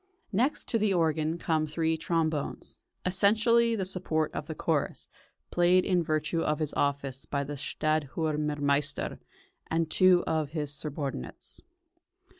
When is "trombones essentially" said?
1.95-3.75